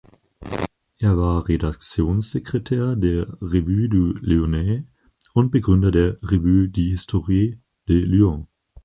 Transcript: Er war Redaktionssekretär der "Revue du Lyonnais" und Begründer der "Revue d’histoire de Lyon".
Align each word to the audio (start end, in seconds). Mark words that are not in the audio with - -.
Er 0.97 1.15
war 1.15 1.47
Redaktionssekretär 1.47 2.95
der 2.95 3.37
"Revue 3.39 3.87
du 3.87 4.13
Lyonnais" 4.13 4.83
und 5.35 5.51
Begründer 5.51 5.91
der 5.91 6.17
"Revue 6.23 6.67
d’histoire 6.69 7.59
de 7.87 7.99
Lyon". 8.03 8.47